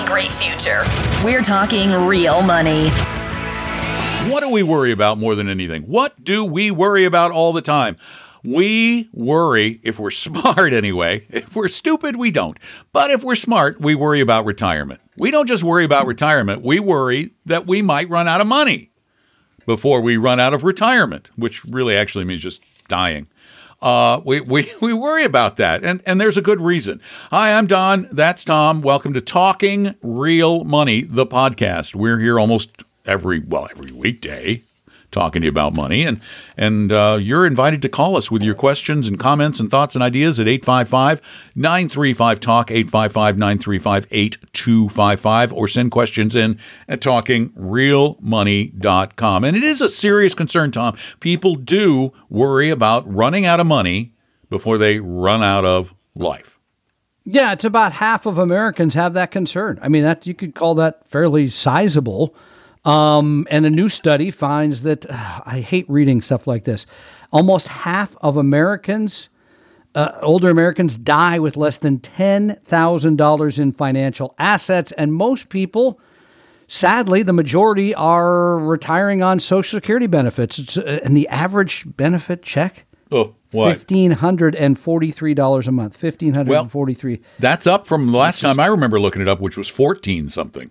Really 0.00 0.08
great 0.08 0.32
future. 0.32 0.82
We're 1.24 1.42
talking 1.42 1.90
real 2.06 2.42
money. 2.42 2.88
What 4.30 4.40
do 4.40 4.48
we 4.48 4.62
worry 4.62 4.92
about 4.92 5.18
more 5.18 5.34
than 5.34 5.48
anything? 5.48 5.82
What 5.82 6.22
do 6.22 6.44
we 6.44 6.70
worry 6.70 7.04
about 7.04 7.32
all 7.32 7.52
the 7.52 7.62
time? 7.62 7.96
We 8.44 9.08
worry, 9.12 9.80
if 9.82 9.98
we're 9.98 10.10
smart 10.10 10.72
anyway. 10.72 11.26
If 11.30 11.54
we're 11.54 11.68
stupid, 11.68 12.16
we 12.16 12.30
don't. 12.30 12.58
But 12.92 13.10
if 13.10 13.22
we're 13.22 13.34
smart, 13.34 13.80
we 13.80 13.94
worry 13.94 14.20
about 14.20 14.44
retirement. 14.44 15.00
We 15.16 15.30
don't 15.30 15.46
just 15.46 15.62
worry 15.62 15.84
about 15.84 16.06
retirement, 16.06 16.62
we 16.62 16.80
worry 16.80 17.32
that 17.46 17.66
we 17.66 17.82
might 17.82 18.08
run 18.08 18.28
out 18.28 18.40
of 18.40 18.46
money 18.46 18.90
before 19.66 20.00
we 20.00 20.16
run 20.16 20.40
out 20.40 20.54
of 20.54 20.64
retirement, 20.64 21.28
which 21.36 21.64
really 21.66 21.96
actually 21.96 22.24
means 22.24 22.42
just 22.42 22.62
dying. 22.88 23.26
Uh, 23.82 24.20
we, 24.24 24.40
we, 24.40 24.70
we 24.80 24.92
worry 24.92 25.24
about 25.24 25.56
that, 25.56 25.84
and, 25.84 26.02
and 26.06 26.20
there's 26.20 26.36
a 26.36 26.42
good 26.42 26.60
reason. 26.60 27.00
Hi, 27.30 27.54
I'm 27.54 27.66
Don. 27.66 28.08
That's 28.12 28.44
Tom. 28.44 28.82
Welcome 28.82 29.14
to 29.14 29.20
Talking 29.20 29.94
Real 30.02 30.64
Money, 30.64 31.02
the 31.02 31.26
podcast. 31.26 31.94
We're 31.94 32.18
here 32.18 32.38
almost 32.38 32.82
every, 33.06 33.40
well, 33.40 33.68
every 33.70 33.92
weekday 33.92 34.62
talking 35.10 35.42
to 35.42 35.46
you 35.46 35.50
about 35.50 35.74
money. 35.74 36.04
And 36.04 36.24
and 36.56 36.92
uh, 36.92 37.18
you're 37.20 37.44
invited 37.46 37.82
to 37.82 37.88
call 37.88 38.16
us 38.16 38.30
with 38.30 38.42
your 38.42 38.54
questions 38.54 39.08
and 39.08 39.18
comments 39.18 39.58
and 39.60 39.70
thoughts 39.70 39.94
and 39.94 40.02
ideas 40.02 40.40
at 40.40 40.48
855 40.48 41.20
935 41.54 42.40
Talk, 42.40 42.70
855 42.70 43.38
935 43.38 44.06
8255, 44.10 45.52
or 45.52 45.68
send 45.68 45.90
questions 45.90 46.34
in 46.36 46.58
at 46.88 47.00
talkingrealmoney.com. 47.00 49.44
And 49.44 49.56
it 49.56 49.62
is 49.62 49.80
a 49.80 49.88
serious 49.88 50.34
concern, 50.34 50.70
Tom. 50.70 50.98
People 51.20 51.54
do 51.54 52.12
worry 52.28 52.68
about 52.70 53.10
running 53.12 53.46
out 53.46 53.60
of 53.60 53.66
money 53.66 54.14
before 54.48 54.78
they 54.78 55.00
run 55.00 55.42
out 55.42 55.64
of 55.64 55.92
life. 56.14 56.60
Yeah, 57.24 57.52
it's 57.52 57.64
about 57.64 57.92
half 57.92 58.26
of 58.26 58.38
Americans 58.38 58.94
have 58.94 59.14
that 59.14 59.30
concern. 59.30 59.78
I 59.82 59.88
mean, 59.88 60.02
that 60.02 60.26
you 60.26 60.34
could 60.34 60.54
call 60.54 60.74
that 60.76 61.08
fairly 61.08 61.48
sizable. 61.48 62.34
Um, 62.84 63.46
and 63.50 63.66
a 63.66 63.70
new 63.70 63.88
study 63.88 64.30
finds 64.30 64.82
that 64.84 65.06
uh, 65.08 65.40
I 65.46 65.60
hate 65.60 65.88
reading 65.88 66.22
stuff 66.22 66.46
like 66.46 66.64
this. 66.64 66.86
Almost 67.32 67.68
half 67.68 68.16
of 68.20 68.36
Americans, 68.36 69.28
uh, 69.94 70.12
older 70.22 70.50
Americans, 70.50 70.96
die 70.96 71.38
with 71.38 71.56
less 71.56 71.78
than 71.78 71.98
$10,000 71.98 73.58
in 73.58 73.72
financial 73.72 74.34
assets. 74.38 74.92
And 74.92 75.12
most 75.12 75.48
people, 75.48 76.00
sadly, 76.66 77.22
the 77.22 77.32
majority 77.32 77.94
are 77.94 78.58
retiring 78.58 79.22
on 79.22 79.40
Social 79.40 79.78
Security 79.78 80.06
benefits. 80.06 80.76
Uh, 80.76 81.00
and 81.04 81.16
the 81.16 81.28
average 81.28 81.84
benefit 81.96 82.42
check? 82.42 82.86
Oh, 83.12 83.34
what? 83.50 83.76
Fifteen 83.76 84.12
hundred 84.12 84.54
and 84.54 84.78
forty-three 84.78 85.34
dollars 85.34 85.66
a 85.66 85.72
month. 85.72 85.96
Fifteen 85.96 86.34
hundred 86.34 86.54
and 86.54 86.70
forty-three. 86.70 87.16
Well, 87.16 87.24
that's 87.40 87.66
up 87.66 87.84
from 87.88 88.12
the 88.12 88.16
last 88.16 88.40
time 88.40 88.60
I 88.60 88.66
remember 88.66 89.00
looking 89.00 89.20
it 89.20 89.26
up, 89.26 89.40
which 89.40 89.56
was 89.56 89.66
fourteen 89.66 90.30
something. 90.30 90.70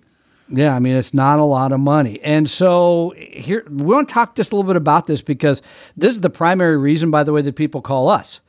Yeah, 0.52 0.76
I 0.76 0.80
mean 0.80 0.96
it's 0.96 1.14
not 1.14 1.40
a 1.40 1.44
lot 1.44 1.72
of 1.72 1.80
money. 1.80 2.20
And 2.24 2.50
so 2.50 3.14
here 3.18 3.64
we 3.70 3.84
want 3.84 4.10
to 4.10 4.14
talk 4.14 4.36
just 4.36 4.52
a 4.52 4.56
little 4.56 4.68
bit 4.68 4.76
about 4.76 5.08
this 5.08 5.22
because 5.22 5.62
this 5.96 6.14
is 6.14 6.22
the 6.22 6.30
primary 6.30 6.78
reason 6.78 7.12
by 7.12 7.24
the 7.24 7.32
way 7.32 7.42
that 7.44 7.56
people 7.56 7.82
call 7.82 8.10
us 8.10 8.42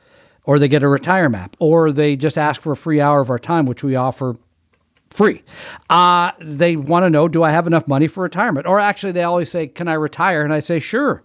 or 0.43 0.57
they 0.57 0.67
get 0.67 0.83
a 0.83 0.87
retire 0.87 1.29
map 1.29 1.55
or 1.59 1.91
they 1.91 2.15
just 2.15 2.37
ask 2.37 2.61
for 2.61 2.71
a 2.71 2.77
free 2.77 2.99
hour 2.99 3.21
of 3.21 3.29
our 3.29 3.39
time 3.39 3.65
which 3.65 3.83
we 3.83 3.95
offer 3.95 4.35
free. 5.11 5.43
Uh, 5.89 6.31
they 6.39 6.75
want 6.75 7.03
to 7.03 7.09
know 7.09 7.27
do 7.27 7.43
I 7.43 7.51
have 7.51 7.67
enough 7.67 7.87
money 7.87 8.07
for 8.07 8.23
retirement? 8.23 8.65
Or 8.65 8.79
actually 8.79 9.11
they 9.11 9.23
always 9.23 9.51
say 9.51 9.67
can 9.67 9.87
I 9.87 9.93
retire? 9.93 10.43
And 10.43 10.53
I 10.53 10.59
say 10.59 10.79
sure. 10.79 11.23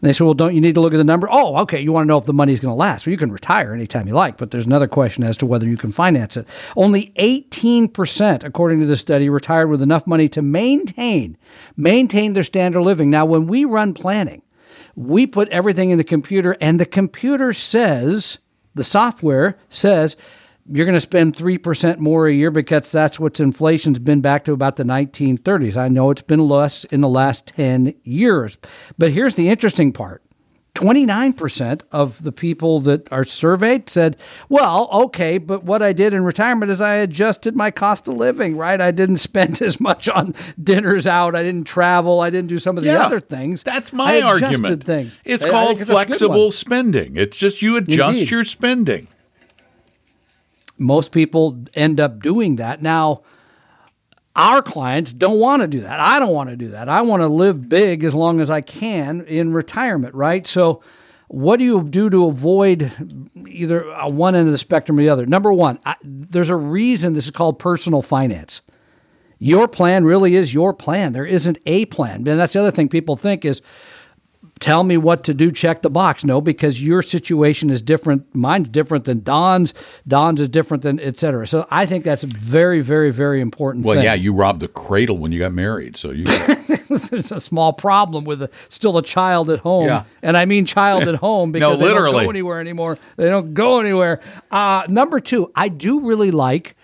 And 0.00 0.08
they 0.08 0.14
say, 0.14 0.24
well, 0.24 0.34
don't 0.34 0.54
you 0.54 0.62
need 0.62 0.74
to 0.76 0.80
look 0.80 0.94
at 0.94 0.96
the 0.96 1.04
number? 1.04 1.28
Oh, 1.30 1.58
okay. 1.58 1.80
You 1.80 1.92
want 1.92 2.04
to 2.04 2.08
know 2.08 2.16
if 2.16 2.24
the 2.24 2.32
money's 2.32 2.60
going 2.60 2.72
to 2.72 2.76
last. 2.76 3.06
Well, 3.06 3.12
you 3.12 3.18
can 3.18 3.30
retire 3.30 3.74
anytime 3.74 4.08
you 4.08 4.14
like, 4.14 4.38
but 4.38 4.50
there's 4.50 4.64
another 4.64 4.88
question 4.88 5.24
as 5.24 5.36
to 5.38 5.46
whether 5.46 5.66
you 5.66 5.76
can 5.76 5.92
finance 5.92 6.38
it. 6.38 6.46
Only 6.74 7.12
18%, 7.18 8.42
according 8.42 8.80
to 8.80 8.86
the 8.86 8.96
study, 8.96 9.28
retired 9.28 9.68
with 9.68 9.82
enough 9.82 10.06
money 10.06 10.28
to 10.30 10.40
maintain, 10.40 11.36
maintain 11.76 12.32
their 12.32 12.44
standard 12.44 12.78
of 12.78 12.86
living. 12.86 13.10
Now, 13.10 13.26
when 13.26 13.46
we 13.46 13.66
run 13.66 13.92
planning, 13.92 14.42
we 14.96 15.26
put 15.26 15.48
everything 15.50 15.90
in 15.90 15.98
the 15.98 16.04
computer 16.04 16.56
and 16.60 16.80
the 16.80 16.86
computer 16.86 17.52
says, 17.52 18.38
the 18.74 18.84
software 18.84 19.58
says, 19.68 20.16
you're 20.70 20.86
going 20.86 20.94
to 20.94 21.00
spend 21.00 21.34
3% 21.34 21.98
more 21.98 22.26
a 22.26 22.32
year 22.32 22.50
because 22.50 22.92
that's 22.92 23.18
what 23.18 23.40
inflation's 23.40 23.98
been 23.98 24.20
back 24.20 24.44
to 24.44 24.52
about 24.52 24.76
the 24.76 24.84
1930s. 24.84 25.76
I 25.76 25.88
know 25.88 26.10
it's 26.10 26.22
been 26.22 26.48
less 26.48 26.84
in 26.84 27.00
the 27.00 27.08
last 27.08 27.48
10 27.48 27.94
years. 28.04 28.56
But 28.96 29.10
here's 29.12 29.34
the 29.34 29.48
interesting 29.48 29.92
part 29.92 30.22
29% 30.76 31.82
of 31.92 32.22
the 32.22 32.32
people 32.32 32.80
that 32.80 33.10
are 33.12 33.24
surveyed 33.24 33.88
said, 33.88 34.16
well, 34.48 34.88
okay, 34.92 35.36
but 35.38 35.64
what 35.64 35.82
I 35.82 35.92
did 35.92 36.14
in 36.14 36.22
retirement 36.24 36.70
is 36.70 36.80
I 36.80 36.94
adjusted 36.94 37.56
my 37.56 37.70
cost 37.70 38.08
of 38.08 38.14
living, 38.14 38.56
right? 38.56 38.80
I 38.80 38.90
didn't 38.90 39.16
spend 39.28 39.60
as 39.62 39.80
much 39.80 40.08
on 40.08 40.34
dinners 40.62 41.06
out. 41.06 41.34
I 41.34 41.42
didn't 41.42 41.64
travel. 41.66 42.20
I 42.20 42.30
didn't 42.30 42.48
do 42.48 42.58
some 42.58 42.78
of 42.78 42.84
the 42.84 42.90
Yeah, 42.92 43.04
other 43.04 43.20
things. 43.20 43.62
That's 43.62 43.92
my 43.92 44.12
I 44.12 44.14
adjusted 44.16 44.44
argument. 44.44 44.84
things. 44.84 45.18
It's 45.24 45.44
I- 45.44 45.48
I 45.48 45.50
called 45.50 45.68
think 45.68 45.80
it's 45.82 45.90
a 45.90 45.92
good 45.94 46.06
flexible 46.06 46.50
spending. 46.52 47.16
It's 47.16 47.36
just 47.36 47.60
you 47.62 47.76
adjust 47.76 48.18
Indeed. 48.18 48.30
your 48.30 48.44
spending. 48.44 49.08
Most 50.80 51.12
people 51.12 51.62
end 51.74 52.00
up 52.00 52.20
doing 52.20 52.56
that. 52.56 52.82
Now, 52.82 53.22
our 54.34 54.62
clients 54.62 55.12
don't 55.12 55.38
want 55.38 55.62
to 55.62 55.68
do 55.68 55.80
that. 55.80 56.00
I 56.00 56.18
don't 56.18 56.32
want 56.32 56.50
to 56.50 56.56
do 56.56 56.68
that. 56.68 56.88
I 56.88 57.02
want 57.02 57.20
to 57.20 57.28
live 57.28 57.68
big 57.68 58.02
as 58.04 58.14
long 58.14 58.40
as 58.40 58.50
I 58.50 58.60
can 58.60 59.22
in 59.26 59.52
retirement, 59.52 60.14
right? 60.14 60.46
So, 60.46 60.82
what 61.28 61.58
do 61.58 61.64
you 61.64 61.84
do 61.84 62.10
to 62.10 62.26
avoid 62.26 62.90
either 63.46 63.88
uh, 63.88 64.08
one 64.08 64.34
end 64.34 64.48
of 64.48 64.52
the 64.52 64.58
spectrum 64.58 64.98
or 64.98 65.02
the 65.02 65.10
other? 65.10 65.26
Number 65.26 65.52
one, 65.52 65.78
I, 65.84 65.94
there's 66.02 66.50
a 66.50 66.56
reason 66.56 67.12
this 67.12 67.26
is 67.26 67.30
called 67.30 67.60
personal 67.60 68.02
finance. 68.02 68.62
Your 69.38 69.68
plan 69.68 70.04
really 70.04 70.34
is 70.34 70.52
your 70.52 70.74
plan. 70.74 71.12
There 71.12 71.24
isn't 71.24 71.58
a 71.66 71.84
plan. 71.86 72.26
And 72.26 72.40
that's 72.40 72.54
the 72.54 72.60
other 72.60 72.72
thing 72.72 72.88
people 72.88 73.16
think 73.16 73.44
is, 73.44 73.62
tell 74.60 74.84
me 74.84 74.96
what 74.96 75.24
to 75.24 75.34
do, 75.34 75.50
check 75.50 75.82
the 75.82 75.90
box. 75.90 76.24
No, 76.24 76.40
because 76.40 76.84
your 76.84 77.02
situation 77.02 77.70
is 77.70 77.82
different. 77.82 78.32
Mine's 78.34 78.68
different 78.68 79.06
than 79.06 79.22
Don's. 79.22 79.74
Don's 80.06 80.40
is 80.40 80.48
different 80.48 80.82
than 80.82 81.00
et 81.00 81.18
cetera. 81.18 81.46
So 81.46 81.66
I 81.70 81.86
think 81.86 82.04
that's 82.04 82.22
a 82.22 82.26
very, 82.28 82.80
very, 82.80 83.10
very 83.10 83.40
important 83.40 83.84
Well, 83.84 83.96
thing. 83.96 84.04
yeah, 84.04 84.14
you 84.14 84.32
robbed 84.32 84.60
the 84.60 84.68
cradle 84.68 85.18
when 85.18 85.32
you 85.32 85.38
got 85.38 85.52
married, 85.52 85.96
so 85.96 86.10
you. 86.10 86.24
There's 87.10 87.32
a 87.32 87.40
small 87.40 87.72
problem 87.72 88.24
with 88.24 88.42
a, 88.42 88.50
still 88.68 88.98
a 88.98 89.02
child 89.02 89.48
at 89.48 89.60
home. 89.60 89.86
Yeah. 89.86 90.04
And 90.22 90.36
I 90.36 90.44
mean 90.44 90.66
child 90.66 91.04
at 91.04 91.14
home 91.26 91.52
because 91.52 91.78
they 91.78 91.86
don't 91.86 92.12
go 92.12 92.28
anywhere 92.28 92.60
anymore. 92.60 92.98
They 93.16 93.28
don't 93.28 93.54
go 93.54 93.80
anywhere. 93.80 94.20
Uh, 94.50 94.84
number 94.88 95.20
two, 95.20 95.50
I 95.54 95.68
do 95.68 96.00
really 96.00 96.30
like 96.30 96.76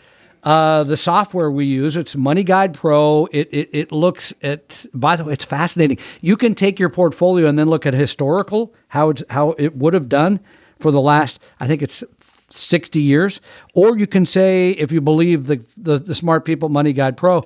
uh, 0.47 0.85
the 0.85 0.97
software 0.97 1.51
we 1.51 1.65
use. 1.65 1.97
It's 1.97 2.15
MoneyGuidePro. 2.15 3.27
It, 3.33 3.49
it, 3.53 3.69
it 3.73 3.93
looks 3.93 4.33
at, 4.43 4.87
by 4.95 5.17
the 5.17 5.25
way, 5.25 5.33
it's 5.33 5.45
fascinating. 5.45 5.99
You 6.21 6.37
can 6.37 6.55
take 6.55 6.79
your 6.79 6.89
portfolio 6.89 7.49
and 7.49 7.59
then 7.59 7.69
look 7.69 7.85
at 7.85 7.95
historical, 7.95 8.73
how, 8.89 9.11
it's, 9.11 9.25
how 9.29 9.51
it 9.59 9.75
would 9.77 9.93
have 9.93 10.09
done 10.09 10.39
for 10.79 10.93
the 10.93 11.01
last, 11.01 11.43
I 11.59 11.67
think 11.67 11.83
it's 11.83 12.05
60 12.49 13.01
years. 13.01 13.41
Or 13.75 13.99
you 13.99 14.07
can 14.07 14.25
say, 14.25 14.71
if 14.71 14.93
you 14.93 15.01
believe 15.01 15.49
the, 15.49 15.65
the, 15.77 15.99
the 15.99 16.15
smart 16.15 16.45
people 16.45 16.71
MoneyGuidePro, 16.71 17.45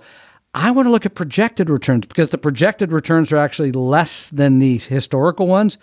I 0.52 0.72
want 0.72 0.86
to 0.86 0.90
look 0.90 1.06
at 1.06 1.14
projected 1.14 1.70
returns 1.70 2.06
because 2.06 2.30
the 2.30 2.38
projected 2.38 2.90
returns 2.90 3.32
are 3.32 3.36
actually 3.36 3.70
less 3.70 4.30
than 4.30 4.58
the 4.58 4.78
historical 4.78 5.46
ones. 5.46 5.78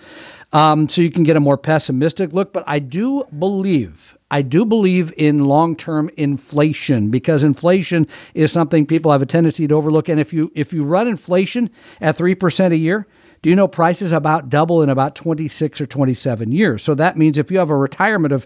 Um, 0.51 0.89
so 0.89 1.01
you 1.01 1.09
can 1.09 1.23
get 1.23 1.37
a 1.37 1.39
more 1.39 1.57
pessimistic 1.57 2.33
look. 2.33 2.51
But 2.51 2.65
I 2.67 2.79
do 2.79 3.23
believe, 3.39 4.17
I 4.29 4.41
do 4.41 4.65
believe 4.65 5.13
in 5.15 5.45
long 5.45 5.77
term 5.77 6.09
inflation 6.17 7.09
because 7.11 7.43
inflation 7.43 8.07
is 8.33 8.51
something 8.51 8.85
people 8.85 9.13
have 9.13 9.21
a 9.21 9.25
tendency 9.25 9.69
to 9.69 9.75
overlook. 9.75 10.09
And 10.09 10.19
if 10.19 10.33
you 10.33 10.51
if 10.53 10.73
you 10.73 10.83
run 10.83 11.07
inflation 11.07 11.69
at 12.01 12.17
three 12.17 12.35
percent 12.35 12.73
a 12.73 12.77
year, 12.77 13.07
do 13.41 13.49
you 13.49 13.55
know 13.55 13.69
prices 13.69 14.11
about 14.11 14.49
double 14.49 14.83
in 14.83 14.89
about 14.89 15.15
26 15.15 15.79
or 15.79 15.85
27 15.85 16.51
years? 16.51 16.83
So 16.83 16.93
that 16.95 17.15
means 17.15 17.37
if 17.37 17.51
you 17.51 17.59
have 17.59 17.69
a 17.69 17.77
retirement 17.77 18.33
of 18.33 18.45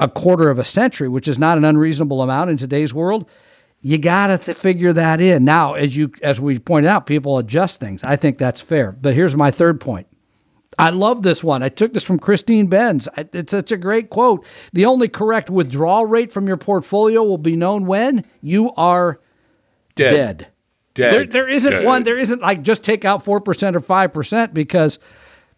a 0.00 0.08
quarter 0.08 0.50
of 0.50 0.58
a 0.58 0.64
century, 0.64 1.08
which 1.08 1.28
is 1.28 1.38
not 1.38 1.58
an 1.58 1.64
unreasonable 1.64 2.22
amount 2.22 2.50
in 2.50 2.56
today's 2.56 2.92
world, 2.92 3.28
you 3.86 3.98
got 3.98 4.28
to 4.28 4.38
th- 4.38 4.56
figure 4.56 4.94
that 4.94 5.20
in. 5.20 5.44
Now, 5.44 5.74
as 5.74 5.94
you 5.94 6.10
as 6.22 6.40
we 6.40 6.58
pointed 6.58 6.88
out, 6.88 7.04
people 7.04 7.36
adjust 7.36 7.80
things. 7.80 8.02
I 8.02 8.16
think 8.16 8.38
that's 8.38 8.60
fair. 8.62 8.92
But 8.92 9.14
here's 9.14 9.36
my 9.36 9.50
third 9.50 9.78
point. 9.78 10.06
I 10.78 10.88
love 10.88 11.22
this 11.22 11.44
one. 11.44 11.62
I 11.62 11.68
took 11.68 11.92
this 11.92 12.02
from 12.02 12.18
Christine 12.18 12.66
Benz. 12.66 13.10
It's 13.16 13.50
such 13.52 13.70
a 13.72 13.76
great 13.76 14.08
quote. 14.08 14.46
The 14.72 14.86
only 14.86 15.06
correct 15.08 15.50
withdrawal 15.50 16.06
rate 16.06 16.32
from 16.32 16.48
your 16.48 16.56
portfolio 16.56 17.22
will 17.22 17.36
be 17.38 17.56
known 17.56 17.84
when 17.84 18.24
you 18.40 18.72
are 18.76 19.20
Dead. 19.96 20.10
dead. 20.10 20.48
Dead. 20.94 21.12
There, 21.12 21.26
there 21.26 21.48
isn't 21.48 21.70
Dead. 21.70 21.84
one. 21.84 22.04
There 22.04 22.18
isn't 22.18 22.40
like 22.40 22.62
just 22.62 22.84
take 22.84 23.04
out 23.04 23.22
four 23.22 23.40
percent 23.42 23.76
or 23.76 23.80
five 23.80 24.14
percent 24.14 24.54
because 24.54 24.98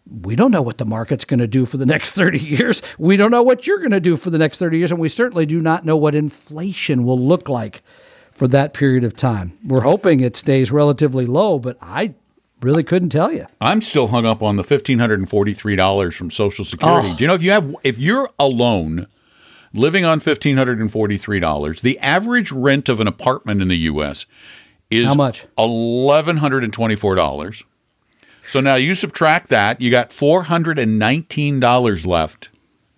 we 0.05 0.35
don't 0.35 0.51
know 0.51 0.61
what 0.61 0.79
the 0.79 0.85
market's 0.85 1.23
going 1.23 1.39
to 1.39 1.47
do 1.47 1.65
for 1.65 1.77
the 1.77 1.85
next 1.85 2.11
thirty 2.21 2.39
years. 2.39 2.81
We 2.99 3.15
don't 3.15 3.31
know 3.31 3.41
what 3.43 3.65
you're 3.67 3.79
going 3.79 3.91
to 3.91 4.01
do 4.01 4.17
for 4.17 4.31
the 4.31 4.37
next 4.37 4.59
thirty 4.59 4.79
years, 4.79 4.91
and 4.91 4.99
we 4.99 5.07
certainly 5.07 5.45
do 5.45 5.61
not 5.61 5.85
know 5.85 5.95
what 5.95 6.13
inflation 6.13 7.05
will 7.05 7.19
look 7.19 7.47
like 7.47 7.81
for 8.37 8.47
that 8.49 8.73
period 8.73 9.03
of 9.03 9.15
time. 9.15 9.57
We're 9.65 9.81
hoping 9.81 10.19
it 10.19 10.35
stays 10.35 10.71
relatively 10.71 11.25
low, 11.25 11.57
but 11.57 11.77
I 11.81 12.13
really 12.61 12.83
couldn't 12.83 13.09
tell 13.09 13.31
you. 13.31 13.47
I'm 13.59 13.81
still 13.81 14.07
hung 14.07 14.25
up 14.25 14.43
on 14.43 14.55
the 14.55 14.63
fifteen 14.63 14.99
hundred 14.99 15.19
and 15.19 15.29
forty 15.29 15.53
three 15.53 15.75
dollars 15.75 16.15
from 16.15 16.29
Social 16.29 16.63
Security. 16.63 17.09
Oh. 17.11 17.15
Do 17.15 17.23
you 17.23 17.27
know 17.27 17.33
if 17.33 17.41
you 17.41 17.51
have 17.51 17.75
if 17.83 17.97
you're 17.97 18.29
alone 18.39 19.07
living 19.73 20.05
on 20.05 20.19
fifteen 20.19 20.55
hundred 20.55 20.79
and 20.79 20.91
forty 20.91 21.17
three 21.17 21.39
dollars, 21.39 21.81
the 21.81 21.97
average 21.99 22.51
rent 22.51 22.89
of 22.89 22.99
an 22.99 23.07
apartment 23.07 23.61
in 23.61 23.67
the 23.69 23.77
U.S. 23.77 24.25
is 24.91 25.07
How 25.07 25.15
much? 25.15 25.45
Eleven 25.57 26.37
hundred 26.37 26.63
and 26.63 26.71
twenty 26.71 26.95
four 26.95 27.15
dollars. 27.15 27.63
So 28.43 28.61
now 28.61 28.75
you 28.75 28.95
subtract 28.95 29.49
that, 29.49 29.81
you 29.81 29.91
got 29.91 30.13
four 30.13 30.43
hundred 30.43 30.77
and 30.77 30.99
nineteen 30.99 31.59
dollars 31.59 32.05
left 32.05 32.49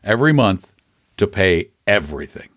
every 0.04 0.34
month 0.34 0.74
to 1.18 1.28
pay 1.28 1.70
everything. 1.88 2.49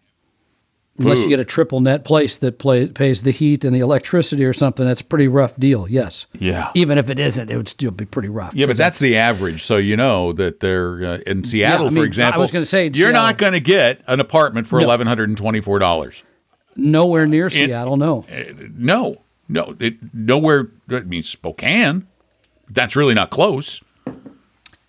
Unless 0.99 1.23
you 1.23 1.29
get 1.31 1.41
a 1.41 1.45
triple 1.45 1.81
net 1.81 2.05
place 2.05 2.37
that 2.37 2.59
play, 2.59 2.87
pays 2.87 3.23
the 3.23 3.31
heat 3.31 3.65
and 3.65 3.75
the 3.75 3.81
electricity 3.81 4.45
or 4.45 4.53
something, 4.53 4.85
that's 4.85 5.01
a 5.01 5.05
pretty 5.05 5.27
rough 5.27 5.57
deal. 5.57 5.89
Yes. 5.89 6.27
Yeah. 6.39 6.71
Even 6.75 6.99
if 6.99 7.09
it 7.09 7.19
isn't, 7.19 7.51
it 7.51 7.57
would 7.57 7.69
still 7.69 7.91
be 7.91 8.05
pretty 8.05 8.29
rough. 8.29 8.55
Yeah, 8.55 8.67
but 8.67 8.77
that's 8.77 8.99
the 8.99 9.17
average. 9.17 9.63
So 9.65 9.79
you 9.79 9.97
know 9.97 10.33
that 10.35 10.61
they're 10.61 11.03
uh, 11.05 11.19
in 11.27 11.45
Seattle, 11.47 11.87
I 11.87 11.91
mean, 11.91 12.03
for 12.03 12.07
example. 12.07 12.39
I 12.39 12.43
was 12.43 12.51
gonna 12.51 12.67
say 12.67 12.91
you're 12.93 13.11
not 13.11 13.39
going 13.39 13.55
to 13.55 13.61
get 13.61 14.03
an 14.07 14.21
apartment 14.21 14.67
for 14.67 14.79
No. 14.81 14.85
eleven 14.85 15.07
hundred 15.07 15.31
and 15.31 15.39
twenty 15.39 15.63
four 15.63 15.79
dollars. 15.79 16.23
nowhere 16.77 17.27
near 17.27 17.49
Seattle. 17.49 17.97
No. 17.97 18.27
No, 18.77 19.17
no, 19.49 19.75
it, 19.81 19.95
nowhere. 20.15 20.69
I 20.91 21.01
mean, 21.01 21.23
Spokane. 21.23 22.07
That's 22.69 22.97
really 22.97 23.15
not 23.15 23.31
close. 23.31 23.81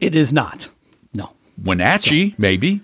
It 0.02 0.16
is 0.16 0.34
not. 0.34 0.68
No. 1.14 1.32
Wenatchee, 1.64 2.36
maybe. 2.38 2.82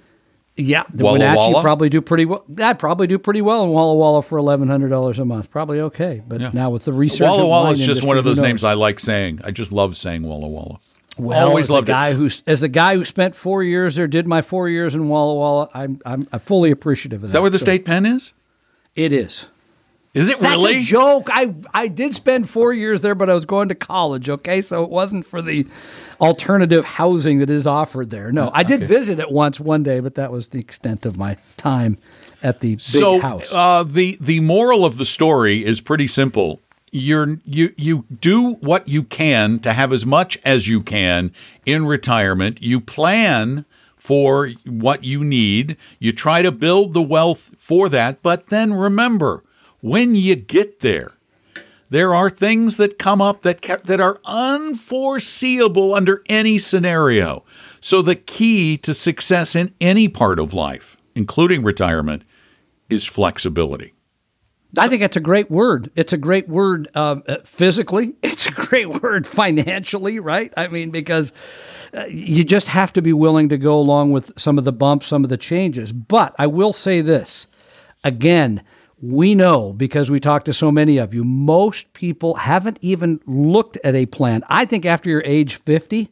Yeah, 0.61 0.83
the 0.93 1.03
Walla 1.05 1.19
Wenatchee 1.19 1.37
Walla? 1.53 1.61
probably 1.61 1.89
do 1.89 2.01
pretty 2.01 2.25
well. 2.25 2.43
I'd 2.61 2.79
probably 2.79 3.07
do 3.07 3.17
pretty 3.17 3.41
well 3.41 3.63
in 3.63 3.69
Walla 3.71 3.95
Walla 3.95 4.21
for 4.21 4.37
eleven 4.37 4.67
hundred 4.67 4.89
dollars 4.89 5.17
a 5.19 5.25
month. 5.25 5.49
Probably 5.51 5.79
okay. 5.81 6.21
But 6.27 6.41
Yeah. 6.41 6.51
now 6.53 6.69
with 6.69 6.85
the 6.85 6.93
research, 6.93 7.27
Walla 7.27 7.47
Walla 7.47 7.71
is 7.71 7.79
just 7.79 7.87
industry, 7.89 8.07
one 8.07 8.17
of 8.17 8.23
those 8.25 8.39
names 8.39 8.63
I 8.63 8.73
like 8.73 8.99
saying. 8.99 9.39
I 9.43 9.51
just 9.51 9.71
love 9.71 9.95
saying 9.97 10.23
Walla 10.23 10.47
Walla. 10.47 10.79
Well, 11.17 11.47
Always 11.49 11.65
as 11.65 11.69
a 11.69 11.73
loved 11.73 11.89
it. 11.89 11.91
guy 11.93 12.13
who's 12.13 12.43
as 12.47 12.63
a 12.63 12.67
guy 12.69 12.95
who 12.95 13.03
spent 13.05 13.35
four 13.35 13.63
years 13.63 13.95
there, 13.95 14.07
did 14.07 14.27
my 14.27 14.41
four 14.41 14.69
years 14.69 14.95
in 14.95 15.07
Walla 15.09 15.33
Walla. 15.35 15.69
I'm 15.73 15.99
I'm, 16.05 16.27
I'm 16.31 16.39
fully 16.39 16.71
appreciative 16.71 17.17
of 17.17 17.21
that. 17.23 17.27
Is 17.27 17.33
that 17.33 17.41
where 17.41 17.49
the 17.49 17.59
So, 17.59 17.65
state 17.65 17.85
pen 17.85 18.05
is? 18.05 18.33
It 18.95 19.11
is. 19.13 19.47
Is 20.19 20.27
it 20.27 20.39
That's 20.41 20.63
really? 20.63 20.79
a 20.79 20.81
joke. 20.81 21.29
I 21.31 21.55
I 21.73 21.87
did 21.87 22.13
spend 22.13 22.49
four 22.49 22.73
years 22.73 22.99
there, 23.01 23.15
but 23.15 23.29
I 23.29 23.33
was 23.33 23.45
going 23.45 23.69
to 23.69 23.75
college. 23.75 24.29
Okay, 24.29 24.61
so 24.61 24.83
it 24.83 24.89
wasn't 24.89 25.25
for 25.25 25.41
the 25.41 25.65
alternative 26.19 26.83
housing 26.83 27.39
that 27.39 27.49
is 27.49 27.65
offered 27.65 28.09
there. 28.09 28.29
No, 28.29 28.51
I 28.53 28.63
did 28.63 28.83
visit 28.83 29.19
it 29.19 29.31
once 29.31 29.61
one 29.61 29.81
day, 29.81 30.01
but 30.01 30.15
that 30.15 30.29
was 30.29 30.49
the 30.49 30.59
extent 30.59 31.05
of 31.05 31.17
my 31.17 31.37
time 31.55 31.97
at 32.43 32.59
the 32.59 32.75
big 32.75 32.81
so 32.81 33.21
house. 33.21 33.53
Uh, 33.53 33.83
the 33.83 34.17
the 34.19 34.41
moral 34.41 34.83
of 34.83 34.97
the 34.97 35.05
story 35.05 35.65
is 35.65 35.79
pretty 35.79 36.07
simple. 36.07 36.59
You're 36.91 37.37
you 37.45 37.73
you 37.77 38.03
do 38.19 38.55
what 38.55 38.89
you 38.89 39.03
can 39.03 39.59
to 39.59 39.71
have 39.71 39.93
as 39.93 40.05
much 40.05 40.37
as 40.43 40.67
you 40.67 40.81
can 40.81 41.31
in 41.65 41.85
retirement. 41.85 42.61
You 42.61 42.81
plan 42.81 43.63
for 43.95 44.49
what 44.65 45.05
you 45.05 45.23
need. 45.23 45.77
You 45.99 46.11
try 46.11 46.41
to 46.41 46.51
build 46.51 46.93
the 46.93 47.01
wealth 47.01 47.51
for 47.57 47.87
that, 47.89 48.21
but 48.21 48.47
then 48.47 48.73
remember, 48.73 49.43
when 49.81 50.15
you 50.15 50.35
get 50.35 50.81
there, 50.81 51.11
there 51.89 52.13
are 52.13 52.29
things 52.29 52.77
that 52.77 52.99
come 52.99 53.21
up 53.21 53.41
that 53.41 53.61
ca- 53.61 53.79
that 53.85 53.99
are 53.99 54.19
unforeseeable 54.25 55.95
under 55.95 56.23
any 56.27 56.59
scenario. 56.59 57.43
So 57.81 58.01
the 58.01 58.15
key 58.15 58.77
to 58.79 58.93
success 58.93 59.55
in 59.55 59.73
any 59.81 60.07
part 60.07 60.39
of 60.39 60.53
life, 60.53 60.97
including 61.15 61.63
retirement, 61.63 62.23
is 62.89 63.05
flexibility. 63.05 63.93
I 64.77 64.87
think 64.87 65.01
it's 65.01 65.17
a 65.17 65.21
great 65.21 65.49
word. 65.49 65.89
It's 65.95 66.13
a 66.13 66.17
great 66.17 66.47
word 66.47 66.95
um, 66.95 67.23
uh, 67.27 67.37
physically. 67.43 68.15
It's 68.39 68.47
a 68.47 68.51
great 68.53 68.87
word 69.01 69.27
financially, 69.27 70.17
right? 70.17 70.53
I 70.55 70.69
mean, 70.69 70.91
because 70.91 71.33
uh, 71.93 72.05
you 72.05 72.45
just 72.45 72.69
have 72.69 72.93
to 72.93 73.01
be 73.01 73.11
willing 73.11 73.49
to 73.49 73.57
go 73.57 73.77
along 73.77 74.11
with 74.11 74.31
some 74.39 74.57
of 74.57 74.63
the 74.63 74.71
bumps, 74.71 75.07
some 75.07 75.25
of 75.25 75.29
the 75.29 75.35
changes. 75.35 75.91
But 75.91 76.35
I 76.39 76.47
will 76.47 76.71
say 76.71 77.01
this 77.01 77.47
again. 78.01 78.63
We 79.01 79.33
know 79.33 79.71
because 79.71 80.11
we 80.11 80.19
talk 80.19 80.45
to 80.45 80.53
so 80.53 80.71
many 80.71 80.97
of 80.97 81.13
you, 81.13 81.23
most 81.23 81.93
people 81.93 82.35
haven't 82.35 82.79
even 82.81 83.21
looked 83.25 83.77
at 83.83 83.95
a 83.95 84.05
plan. 84.05 84.43
I 84.49 84.65
think 84.65 84.85
after 84.85 85.09
you're 85.09 85.23
age 85.25 85.55
50, 85.55 86.09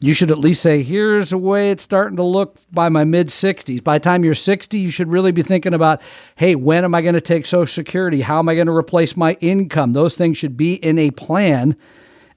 you 0.00 0.14
should 0.14 0.30
at 0.30 0.38
least 0.38 0.62
say, 0.62 0.82
here's 0.82 1.30
the 1.30 1.38
way 1.38 1.70
it's 1.70 1.82
starting 1.82 2.16
to 2.16 2.24
look 2.24 2.58
by 2.72 2.88
my 2.88 3.04
mid 3.04 3.28
60s. 3.28 3.84
By 3.84 3.98
the 3.98 4.02
time 4.02 4.24
you're 4.24 4.34
60, 4.34 4.78
you 4.78 4.90
should 4.90 5.08
really 5.12 5.32
be 5.32 5.42
thinking 5.42 5.74
about, 5.74 6.00
hey, 6.34 6.54
when 6.54 6.82
am 6.82 6.94
I 6.94 7.02
going 7.02 7.14
to 7.14 7.20
take 7.20 7.46
Social 7.46 7.66
Security? 7.66 8.22
How 8.22 8.38
am 8.38 8.48
I 8.48 8.54
going 8.54 8.66
to 8.66 8.76
replace 8.76 9.16
my 9.16 9.36
income? 9.40 9.92
Those 9.92 10.16
things 10.16 10.38
should 10.38 10.56
be 10.56 10.74
in 10.74 10.98
a 10.98 11.10
plan. 11.12 11.76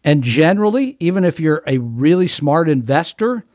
And 0.04 0.22
generally, 0.22 0.98
even 1.00 1.24
if 1.24 1.40
you're 1.40 1.64
a 1.66 1.80
really 1.80 2.28
smart 2.28 2.70
investor, 2.70 3.46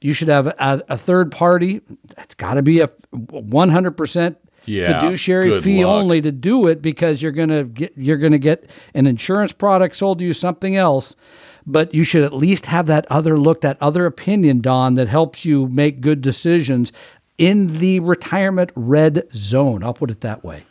you 0.00 0.14
should 0.14 0.28
have 0.28 0.48
a, 0.48 0.82
a 0.88 0.98
third 0.98 1.30
party. 1.30 1.82
It's 2.18 2.34
got 2.34 2.54
to 2.54 2.62
be 2.62 2.80
a 2.80 2.88
100% 2.88 4.36
Yeah, 4.64 5.00
fiduciary 5.00 5.60
fee 5.60 5.84
luck. 5.84 5.94
only 6.02 6.20
to 6.22 6.32
do 6.32 6.66
it 6.66 6.80
because 6.82 7.20
you're 7.22 7.32
going 7.32 7.48
to 7.48 7.64
get 7.64 7.92
you're 7.96 8.16
going 8.18 8.32
to 8.32 8.38
get 8.38 8.70
an 8.94 9.06
insurance 9.06 9.52
product 9.52 9.96
sold 9.96 10.18
to 10.20 10.24
you 10.24 10.32
something 10.34 10.76
else 10.76 11.16
but 11.64 11.94
you 11.94 12.02
should 12.02 12.24
at 12.24 12.32
least 12.32 12.66
have 12.66 12.86
that 12.86 13.06
other 13.10 13.38
look 13.38 13.60
that 13.60 13.76
other 13.80 14.06
opinion 14.06 14.60
Don 14.60 14.94
that 14.94 15.08
helps 15.08 15.44
you 15.44 15.68
make 15.68 16.00
good 16.00 16.20
decisions 16.20 16.92
in 17.38 17.78
the 17.78 18.00
retirement 18.00 18.70
red 18.74 19.30
zone 19.32 19.82
I'll 19.84 19.94
put 19.94 20.10
it 20.10 20.20
that 20.22 20.42
way 20.44 20.64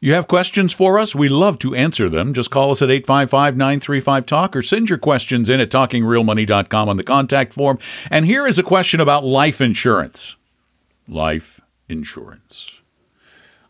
You 0.00 0.14
have 0.14 0.28
questions 0.28 0.72
for 0.72 0.98
us? 0.98 1.12
We 1.14 1.28
love 1.28 1.58
to 1.58 1.74
answer 1.74 2.08
them. 2.08 2.32
Just 2.32 2.50
call 2.52 2.70
us 2.70 2.82
at 2.82 2.90
855 2.90 3.56
935 3.56 4.26
Talk 4.26 4.54
or 4.54 4.62
send 4.62 4.88
your 4.88 4.98
questions 4.98 5.48
in 5.48 5.58
at 5.60 5.70
talkingrealmoney.com 5.70 6.88
on 6.88 6.96
the 6.96 7.02
contact 7.02 7.52
form. 7.52 7.78
And 8.10 8.24
here 8.24 8.46
is 8.46 8.58
a 8.60 8.62
question 8.62 9.00
about 9.00 9.24
life 9.24 9.60
insurance. 9.60 10.36
Life 11.08 11.60
insurance. 11.88 12.77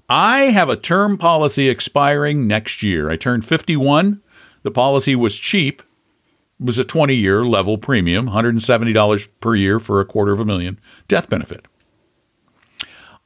I 0.09 0.45
have 0.45 0.71
a 0.71 0.77
term 0.77 1.19
policy 1.19 1.69
expiring 1.69 2.47
next 2.47 2.83
year. 2.83 3.11
I 3.11 3.17
turned 3.17 3.45
51. 3.45 4.23
The 4.63 4.71
policy 4.71 5.15
was 5.15 5.37
cheap. 5.37 5.83
It 6.59 6.67
was 6.67 6.79
a 6.79 6.85
20 6.85 7.15
year 7.15 7.45
level 7.45 7.77
premium, 7.77 8.31
$170 8.31 9.29
per 9.41 9.55
year 9.55 9.79
for 9.79 10.01
a 10.01 10.07
quarter 10.07 10.33
of 10.33 10.41
a 10.41 10.45
million 10.45 10.81
death 11.09 11.29
benefit. 11.29 11.67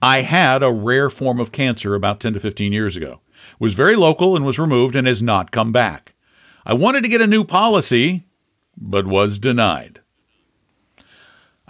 I 0.03 0.23
had 0.23 0.65
a 0.65 0.73
rare 0.73 1.09
form 1.09 1.39
of 1.39 1.53
cancer 1.53 1.95
about 1.95 2.19
10 2.19 2.35
to 2.35 2.41
15 2.41 2.73
years 2.73 2.97
ago. 2.97 3.21
It 3.53 3.61
Was 3.61 3.75
very 3.75 3.95
local 3.95 4.35
and 4.35 4.45
was 4.45 4.59
removed 4.59 4.97
and 4.97 5.07
has 5.07 5.23
not 5.23 5.53
come 5.53 5.71
back. 5.71 6.15
I 6.67 6.75
wanted 6.75 7.03
to 7.05 7.09
get 7.09 7.21
a 7.21 7.27
new 7.27 7.45
policy, 7.45 8.27
but 8.77 9.07
was 9.07 9.39
denied. 9.39 10.01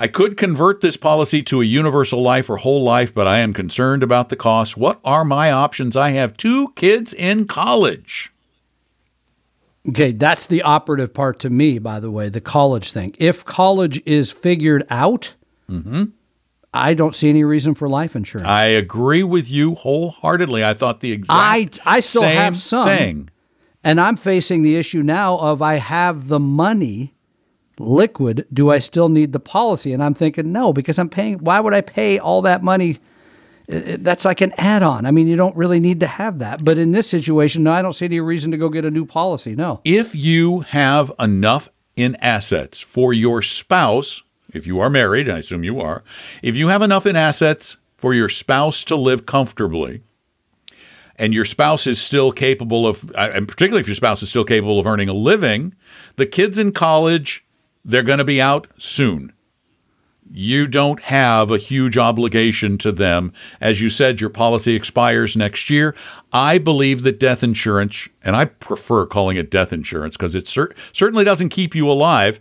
I 0.02 0.08
could 0.08 0.36
convert 0.36 0.80
this 0.80 0.96
policy 0.96 1.44
to 1.44 1.60
a 1.62 1.64
universal 1.64 2.20
life 2.20 2.50
or 2.50 2.56
whole 2.56 2.82
life, 2.82 3.14
but 3.14 3.28
I 3.28 3.38
am 3.38 3.52
concerned 3.52 4.02
about 4.02 4.30
the 4.30 4.36
cost. 4.36 4.76
What 4.76 4.98
are 5.04 5.24
my 5.24 5.52
options? 5.52 5.94
I 5.96 6.10
have 6.10 6.36
two 6.36 6.72
kids 6.74 7.14
in 7.14 7.46
college. 7.46 8.32
okay 9.88 10.10
that's 10.10 10.48
the 10.48 10.60
operative 10.62 11.14
part 11.14 11.38
to 11.38 11.50
me 11.50 11.78
by 11.78 12.00
the 12.00 12.10
way 12.10 12.28
the 12.28 12.40
college 12.40 12.92
thing 12.92 13.12
if 13.18 13.44
college 13.44 14.00
is 14.06 14.30
figured 14.32 14.84
out 14.90 15.34
mm-hmm. 15.70 16.04
I 16.74 16.94
don't 16.94 17.14
see 17.14 17.28
any 17.28 17.44
reason 17.44 17.74
for 17.74 17.88
life 17.88 18.16
insurance 18.16 18.48
I 18.48 18.66
agree 18.66 19.22
with 19.22 19.48
you 19.48 19.76
wholeheartedly. 19.76 20.64
I 20.64 20.74
thought 20.74 20.98
the 21.00 21.12
exact 21.12 21.78
I- 21.84 21.96
I 21.96 22.00
still 22.00 22.22
same 22.22 22.36
have 22.36 22.56
some. 22.58 22.88
thing. 22.88 23.28
And 23.84 24.00
I'm 24.00 24.16
facing 24.16 24.62
the 24.62 24.76
issue 24.76 25.02
now 25.02 25.38
of 25.38 25.60
I 25.62 25.76
have 25.76 26.28
the 26.28 26.40
money 26.40 27.14
liquid. 27.82 28.46
Do 28.52 28.70
I 28.70 28.78
still 28.78 29.08
need 29.08 29.32
the 29.32 29.40
policy? 29.40 29.92
And 29.92 30.02
I'm 30.02 30.14
thinking, 30.14 30.52
no, 30.52 30.72
because 30.72 30.98
I'm 30.98 31.08
paying. 31.08 31.38
Why 31.38 31.60
would 31.60 31.74
I 31.74 31.80
pay 31.80 32.18
all 32.18 32.42
that 32.42 32.62
money? 32.62 32.98
That's 33.66 34.24
like 34.24 34.40
an 34.40 34.52
add 34.56 34.82
on. 34.82 35.06
I 35.06 35.10
mean, 35.10 35.26
you 35.26 35.36
don't 35.36 35.56
really 35.56 35.80
need 35.80 36.00
to 36.00 36.06
have 36.06 36.38
that. 36.40 36.64
But 36.64 36.78
in 36.78 36.92
this 36.92 37.08
situation, 37.08 37.62
no, 37.62 37.72
I 37.72 37.82
don't 37.82 37.94
see 37.94 38.06
any 38.06 38.20
reason 38.20 38.50
to 38.50 38.56
go 38.56 38.68
get 38.68 38.84
a 38.84 38.90
new 38.90 39.06
policy. 39.06 39.54
No. 39.54 39.80
if 39.84 40.14
you 40.14 40.60
have 40.60 41.12
enough 41.18 41.68
in 41.96 42.16
assets 42.16 42.80
for 42.80 43.12
your 43.12 43.42
spouse, 43.42 44.22
if 44.52 44.66
you 44.66 44.80
are 44.80 44.90
married, 44.90 45.28
I 45.28 45.38
assume 45.38 45.64
you 45.64 45.80
are, 45.80 46.02
if 46.42 46.56
you 46.56 46.68
have 46.68 46.82
enough 46.82 47.06
in 47.06 47.16
assets 47.16 47.76
for 47.96 48.14
your 48.14 48.28
spouse 48.28 48.82
to 48.84 48.96
live 48.96 49.26
comfortably, 49.26 50.02
and 51.16 51.32
your 51.32 51.44
spouse 51.44 51.86
is 51.86 52.00
still 52.00 52.32
capable 52.32 52.86
of, 52.86 53.12
and 53.16 53.46
particularly 53.46 53.80
if 53.80 53.86
your 53.86 53.94
spouse 53.94 54.22
is 54.22 54.28
still 54.28 54.44
capable 54.44 54.80
of 54.80 54.86
earning 54.86 55.08
a 55.08 55.14
living, 55.14 55.74
the 56.16 56.26
kids 56.26 56.58
in 56.58 56.72
college 56.72 57.44
They're 57.84 58.02
going 58.02 58.18
to 58.18 58.24
be 58.24 58.40
out 58.40 58.66
soon. 58.78 59.32
You 60.34 60.66
don't 60.66 61.02
have 61.02 61.50
a 61.50 61.58
huge 61.58 61.98
obligation 61.98 62.78
to 62.78 62.92
them. 62.92 63.34
As 63.60 63.82
you 63.82 63.90
said, 63.90 64.20
your 64.20 64.30
policy 64.30 64.74
expires 64.74 65.36
next 65.36 65.68
year. 65.68 65.94
I 66.32 66.56
believe 66.56 67.02
that 67.02 67.20
death 67.20 67.42
insurance, 67.42 68.08
and 68.22 68.34
I 68.34 68.46
prefer 68.46 69.04
calling 69.04 69.36
it 69.36 69.50
death 69.50 69.72
insurance 69.74 70.16
because 70.16 70.34
it 70.34 70.48
cer- 70.48 70.74
certainly 70.94 71.24
doesn't 71.24 71.50
keep 71.50 71.74
you 71.74 71.90
alive. 71.90 72.40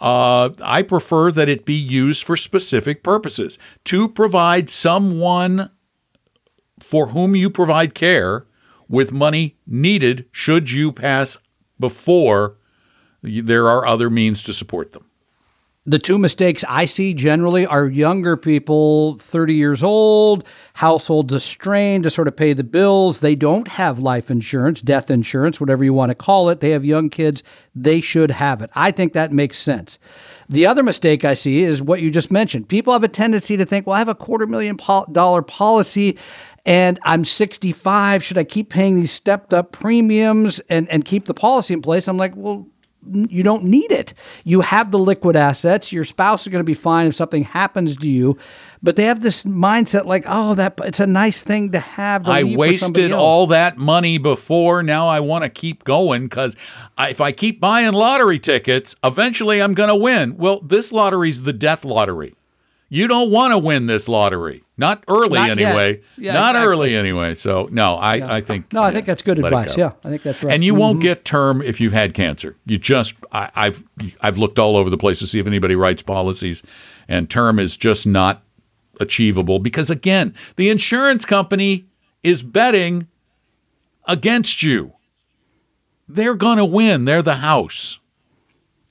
Uh, 0.00 0.50
I 0.62 0.82
prefer 0.82 1.30
that 1.32 1.48
it 1.48 1.64
be 1.64 1.74
used 1.74 2.24
for 2.24 2.36
specific 2.36 3.02
purposes 3.02 3.58
to 3.84 4.08
provide 4.08 4.68
someone 4.68 5.70
for 6.78 7.08
whom 7.08 7.36
you 7.36 7.48
provide 7.48 7.94
care 7.94 8.46
with 8.88 9.12
money 9.12 9.56
needed 9.66 10.26
should 10.32 10.72
you 10.72 10.90
pass 10.90 11.38
before 11.78 12.56
there 13.22 13.68
are 13.68 13.86
other 13.86 14.10
means 14.10 14.42
to 14.44 14.52
support 14.52 14.92
them. 14.92 15.04
The 15.86 15.98
two 15.98 16.18
mistakes 16.18 16.62
I 16.68 16.84
see 16.84 17.14
generally 17.14 17.64
are 17.64 17.88
younger 17.88 18.36
people, 18.36 19.16
30 19.16 19.54
years 19.54 19.82
old, 19.82 20.46
households 20.74 21.32
are 21.32 21.40
strained 21.40 22.04
to 22.04 22.10
sort 22.10 22.28
of 22.28 22.36
pay 22.36 22.52
the 22.52 22.62
bills. 22.62 23.20
They 23.20 23.34
don't 23.34 23.66
have 23.66 23.98
life 23.98 24.30
insurance, 24.30 24.82
death 24.82 25.10
insurance, 25.10 25.58
whatever 25.58 25.82
you 25.82 25.94
want 25.94 26.10
to 26.10 26.14
call 26.14 26.50
it. 26.50 26.60
They 26.60 26.70
have 26.70 26.84
young 26.84 27.08
kids. 27.08 27.42
They 27.74 28.02
should 28.02 28.30
have 28.30 28.60
it. 28.60 28.68
I 28.74 28.90
think 28.90 29.14
that 29.14 29.32
makes 29.32 29.56
sense. 29.56 29.98
The 30.50 30.66
other 30.66 30.82
mistake 30.82 31.24
I 31.24 31.32
see 31.32 31.62
is 31.62 31.80
what 31.80 32.02
you 32.02 32.10
just 32.10 32.30
mentioned. 32.30 32.68
People 32.68 32.92
have 32.92 33.02
a 33.02 33.08
tendency 33.08 33.56
to 33.56 33.64
think, 33.64 33.86
well, 33.86 33.96
I 33.96 34.00
have 34.00 34.08
a 34.08 34.14
quarter 34.14 34.46
million 34.46 34.78
dollar 35.12 35.40
policy 35.40 36.18
and 36.66 36.98
I'm 37.04 37.24
65. 37.24 38.22
Should 38.22 38.36
I 38.36 38.44
keep 38.44 38.68
paying 38.68 38.96
these 38.96 39.12
stepped 39.12 39.54
up 39.54 39.72
premiums 39.72 40.60
and, 40.68 40.90
and 40.90 41.06
keep 41.06 41.24
the 41.24 41.32
policy 41.32 41.72
in 41.72 41.80
place? 41.80 42.06
I'm 42.06 42.18
like, 42.18 42.36
well, 42.36 42.68
you 43.08 43.42
don't 43.42 43.64
need 43.64 43.90
it. 43.90 44.14
You 44.44 44.60
have 44.60 44.90
the 44.90 44.98
liquid 44.98 45.36
assets. 45.36 45.92
Your 45.92 46.04
spouse 46.04 46.42
is 46.42 46.48
going 46.48 46.60
to 46.60 46.66
be 46.66 46.74
fine 46.74 47.06
if 47.06 47.14
something 47.14 47.44
happens 47.44 47.96
to 47.96 48.08
you. 48.08 48.36
But 48.82 48.96
they 48.96 49.04
have 49.04 49.20
this 49.22 49.44
mindset 49.44 50.04
like, 50.04 50.24
oh, 50.26 50.54
that 50.54 50.78
it's 50.84 51.00
a 51.00 51.06
nice 51.06 51.42
thing 51.42 51.72
to 51.72 51.80
have. 51.80 52.24
To 52.24 52.30
I 52.30 52.44
wasted 52.44 53.12
all 53.12 53.46
that 53.48 53.78
money 53.78 54.18
before. 54.18 54.82
Now 54.82 55.08
I 55.08 55.20
want 55.20 55.44
to 55.44 55.50
keep 55.50 55.84
going 55.84 56.24
because 56.24 56.56
if 56.98 57.20
I 57.20 57.32
keep 57.32 57.60
buying 57.60 57.92
lottery 57.92 58.38
tickets, 58.38 58.94
eventually 59.02 59.62
I'm 59.62 59.74
going 59.74 59.90
to 59.90 59.96
win. 59.96 60.36
Well, 60.36 60.60
this 60.60 60.92
lottery's 60.92 61.42
the 61.42 61.52
death 61.52 61.84
lottery. 61.84 62.34
You 62.92 63.06
don't 63.06 63.30
want 63.30 63.52
to 63.52 63.58
win 63.58 63.86
this 63.86 64.08
lottery. 64.08 64.64
Not 64.76 65.04
early 65.06 65.38
Not 65.38 65.50
anyway. 65.50 66.00
Yeah, 66.18 66.32
Not 66.32 66.56
exactly. 66.56 66.66
early 66.72 66.96
anyway. 66.96 67.36
So 67.36 67.68
no, 67.70 67.94
I, 67.94 68.16
Yeah. 68.16 68.34
I 68.34 68.40
think 68.40 68.72
No, 68.72 68.82
I 68.82 68.90
think 68.90 69.06
that's 69.06 69.22
good 69.22 69.38
advice. 69.38 69.76
go. 69.76 69.82
Yeah, 69.82 69.92
I 70.04 70.08
think 70.08 70.24
that's 70.24 70.42
right. 70.42 70.52
And 70.52 70.64
you 70.64 70.74
Mhm. 70.74 70.78
won't 70.78 71.00
get 71.00 71.24
term 71.24 71.62
if 71.62 71.80
you've 71.80 71.92
had 71.92 72.14
cancer. 72.14 72.56
You 72.66 72.78
just 72.78 73.14
I, 73.30 73.48
I've 73.54 73.84
I've 74.22 74.38
looked 74.38 74.58
all 74.58 74.76
over 74.76 74.90
the 74.90 74.98
place 74.98 75.20
to 75.20 75.28
see 75.28 75.38
if 75.38 75.46
anybody 75.46 75.76
writes 75.76 76.02
policies, 76.02 76.62
and 77.08 77.30
term 77.30 77.60
is 77.60 77.76
just 77.76 78.08
not 78.08 78.42
achievable 78.98 79.60
because 79.60 79.88
again, 79.88 80.34
the 80.56 80.68
insurance 80.68 81.24
company 81.24 81.84
is 82.24 82.42
betting 82.42 83.06
against 84.06 84.64
you. 84.64 84.94
They're 86.08 86.34
going 86.34 86.58
to 86.58 86.64
win. 86.64 87.04
They're 87.04 87.22
the 87.22 87.36
house. 87.36 87.99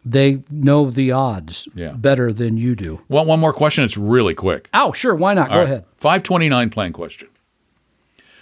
They 0.06 0.42
know 0.50 0.90
the 0.90 1.12
odds 1.12 1.68
Yeah. 1.76 1.92
better 1.92 2.32
than 2.34 2.58
you 2.58 2.76
do. 2.76 3.02
Want 3.10 3.28
one 3.28 3.40
more 3.40 3.54
question? 3.54 3.84
It's 3.84 3.98
really 3.98 4.34
quick. 4.34 4.70
Oh, 4.74 4.92
sure. 4.94 5.14
Why 5.16 5.34
not? 5.34 5.50
Go 5.50 5.54
All 5.54 5.60
right. 5.60 5.66
ahead. 5.66 5.86
529 5.98 6.70
plan 6.70 6.94
question. 6.94 7.28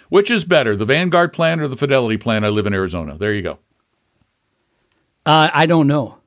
Which 0.09 0.31
is 0.31 0.45
better, 0.45 0.75
the 0.75 0.85
Vanguard 0.85 1.33
plan 1.33 1.59
or 1.59 1.67
the 1.67 1.75
Fidelity 1.75 2.15
plan? 2.17 2.45
I 2.45 2.49
live 2.49 2.65
in 2.65 2.73
Arizona. 2.73 3.17
There 3.17 3.33
you 3.33 3.41
go. 3.41 3.59
Uh, 5.25 5.49
I 5.53 5.65
don't 5.65 5.87
know. 5.87 6.19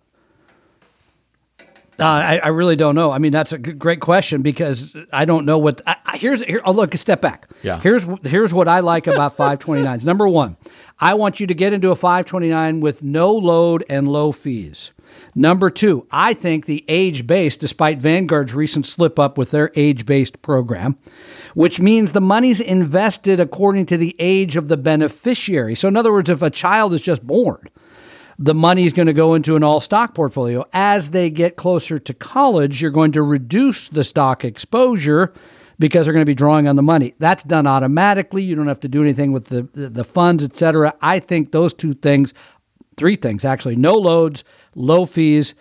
Uh, 2.00 2.04
I, 2.07 2.40
I 2.45 2.49
really 2.49 2.76
don't 2.76 2.95
know. 2.95 3.11
I 3.11 3.19
mean, 3.19 3.33
that's 3.33 3.52
a 3.52 3.59
g- 3.59 3.73
great 3.73 4.00
question 4.00 4.42
because 4.42 4.97
I 5.12 5.25
don't 5.25 5.45
know 5.45 5.59
what. 5.59 5.80
I, 5.87 5.97
I- 6.07 6.16
here's 6.16 6.42
here. 6.45 6.61
Oh, 6.64 6.73
look, 6.73 6.95
a 6.95 6.99
step 6.99 7.21
back. 7.21 7.49
Yeah. 7.62 7.78
Here's 7.80 8.04
here's 8.25 8.54
what 8.54 8.69
I 8.69 8.80
like 8.80 9.07
about 9.07 9.37
529s. 9.38 10.04
Number 10.04 10.28
one, 10.28 10.57
I 10.99 11.14
want 11.14 11.40
you 11.40 11.47
to 11.47 11.54
get 11.54 11.73
into 11.73 11.90
a 11.90 11.97
529 11.97 12.80
with 12.80 13.02
no 13.04 13.33
load 13.33 13.85
and 13.88 14.09
low 14.09 14.33
fees. 14.33 14.92
Number 15.35 15.71
two, 15.71 16.07
I 16.12 16.35
think 16.35 16.66
the 16.66 16.85
age 16.88 17.26
based, 17.26 17.59
despite 17.61 17.99
Vanguard's 17.99 18.54
recent 18.54 18.87
slip 18.87 19.19
up 19.19 19.37
with 19.37 19.50
their 19.50 19.73
age 19.75 20.07
based 20.07 20.40
program, 20.40 20.97
which 21.54 21.80
means 21.80 22.12
the 22.12 22.21
money's 22.21 22.61
invested 22.61 23.40
according 23.40 23.87
to 23.87 23.97
the 23.97 24.14
age 24.21 24.57
of 24.57 24.69
the 24.69 24.76
beneficiary. 24.76 25.75
So, 25.75 25.88
in 25.88 25.97
other 25.97 26.12
words, 26.12 26.30
if 26.30 26.42
a 26.42 26.50
child 26.50 26.92
is 26.95 27.00
just 27.00 27.26
born, 27.26 27.66
the 28.42 28.54
money 28.54 28.87
is 28.87 28.94
going 28.94 29.06
to 29.06 29.12
go 29.12 29.35
into 29.35 29.54
an 29.54 29.62
all 29.62 29.80
stock 29.80 30.14
portfolio. 30.14 30.64
As 30.73 31.11
they 31.11 31.28
get 31.28 31.56
closer 31.56 31.99
to 31.99 32.14
college, 32.14 32.80
you're 32.80 32.90
going 32.90 33.12
to 33.12 33.23
reduce 33.23 33.90
the 33.90 34.02
stock 34.02 34.44
exposure 34.47 35.35
because 35.78 36.06
they're 36.06 36.14
going 36.14 36.23
to 36.23 36.30
be 36.30 36.35
drawing 36.35 36.66
on 36.66 36.75
the 36.75 36.82
money. 36.82 37.14
That's 37.18 37.42
done 37.42 37.66
automatically. 37.66 38.42
You 38.42 38.56
don't 38.56 38.66
have 38.66 38.80
to 38.80 38.88
do 38.88 39.02
anything 39.02 39.32
with 39.32 39.47
the 39.47 39.68
the, 39.75 40.04
funds, 40.04 40.42
et 40.42 40.56
cetera. 40.56 40.94
I 41.02 41.18
think 41.18 41.52
those 41.52 41.75
two 41.75 41.92
things, 41.92 42.32
three 42.97 43.16
things 43.16 43.44
actually: 43.44 43.76
no 43.76 43.94
loads, 43.94 44.42
low 44.75 45.04
fees, 45.04 45.54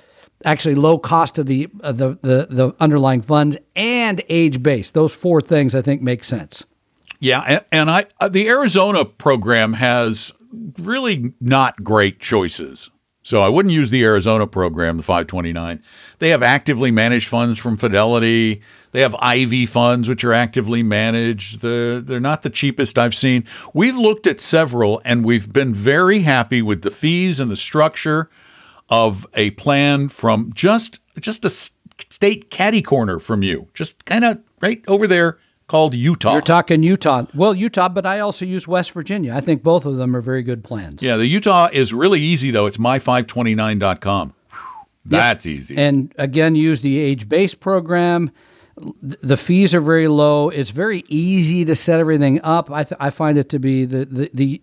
actually 0.45 0.75
low 0.75 0.98
cost 0.98 1.38
of 1.38 1.48
the 1.48 1.67
uh, 1.81 1.91
the, 1.91 2.17
the 2.21 2.48
the 2.50 2.75
underlying 2.79 3.21
funds, 3.21 3.57
and 3.75 4.21
age 4.29 4.63
based. 4.63 4.93
Those 4.93 5.13
four 5.13 5.41
things 5.41 5.75
I 5.75 5.81
think 5.81 6.01
make 6.01 6.24
sense. 6.24 6.63
Yeah, 7.19 7.41
and, 7.41 7.65
and 7.74 7.91
I 7.91 8.05
uh, 8.21 8.29
the 8.29 8.48
Arizona 8.48 9.03
program 9.03 9.74
has 9.74 10.31
really 10.77 11.34
not 11.39 11.84
great 11.84 12.20
choices. 12.20 12.89
So 13.24 13.41
I 13.41 13.50
wouldn't 13.50 13.74
use 13.74 13.89
the 13.89 14.03
Arizona 14.03 14.48
program, 14.48 14.98
the 14.98 15.03
529. 15.03 15.84
They 16.20 16.29
have 16.29 16.41
actively 16.41 16.89
managed 16.89 17.27
funds 17.27 17.60
from 17.60 17.77
Fidelity. 17.77 18.62
They 18.91 19.01
have 19.01 19.15
Ivy 19.20 19.65
funds, 19.65 20.10
which 20.10 20.24
are 20.24 20.34
actively 20.34 20.84
managed. 20.84 21.62
The, 21.62 22.01
they're 22.03 22.20
not 22.20 22.44
the 22.44 22.50
cheapest 22.50 22.98
I've 22.98 23.13
seen. 23.13 23.46
We've 23.74 23.98
looked 23.98 24.25
at 24.25 24.41
several, 24.41 25.01
and 25.06 25.24
we've 25.24 25.51
been 25.51 25.74
very 25.74 26.22
happy 26.22 26.62
with 26.62 26.82
the 26.82 26.91
fees 26.91 27.39
and 27.39 27.51
the 27.51 27.58
structure 27.58 28.29
of 28.89 29.27
a 29.36 29.51
plan 29.51 30.10
from 30.10 30.51
just 30.53 31.00
just 31.20 31.46
a 31.46 31.50
state 31.50 32.50
caddy 32.50 32.82
corner 32.82 33.20
from 33.20 33.44
you, 33.44 33.68
just 33.74 34.06
kind 34.06 34.24
of 34.24 34.39
right 34.62 34.84
over 34.88 35.06
there 35.06 35.38
called 35.69 35.93
Utah. 35.93 36.33
You're 36.33 36.41
talking 36.41 36.83
Utah. 36.83 37.23
Well, 37.33 37.55
Utah, 37.55 37.88
but 37.88 38.05
I 38.05 38.19
also 38.19 38.43
use 38.43 38.67
West 38.67 38.91
Virginia. 38.91 39.33
I 39.33 39.39
think 39.39 39.63
both 39.63 39.85
of 39.85 39.95
them 39.95 40.15
are 40.15 40.21
very 40.21 40.43
good 40.43 40.63
plans. 40.63 41.01
Yeah, 41.01 41.15
the 41.15 41.27
Utah 41.27 41.69
is 41.71 41.93
really 41.93 42.19
easy 42.19 42.51
though. 42.51 42.65
It's 42.65 42.77
my529.com. 42.77 44.33
That's 45.05 45.45
easy. 45.45 45.77
And 45.77 46.13
again, 46.17 46.55
use 46.55 46.81
the 46.81 46.99
age 46.99 47.29
based 47.29 47.59
program. 47.59 48.31
The 49.01 49.38
fees 49.38 49.73
are 49.75 49.81
very 49.81 50.07
low. 50.07 50.49
It's 50.49 50.69
very 50.69 51.03
easy 51.07 51.65
to 51.65 51.75
set 51.75 51.99
everything 51.99 52.41
up. 52.43 52.71
I, 52.71 52.83
th- 52.83 52.97
I 52.99 53.09
find 53.09 53.38
it 53.38 53.49
to 53.49 53.59
be 53.59 53.85
the, 53.85 54.05
the, 54.05 54.29
the 54.33 54.61